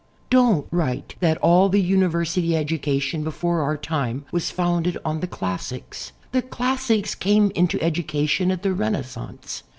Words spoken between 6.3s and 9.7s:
The classics came into education at the Renaissance.